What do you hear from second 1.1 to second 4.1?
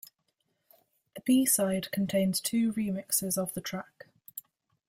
The b-side contained two remixes of the track.